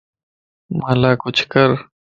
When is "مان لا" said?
0.77-1.11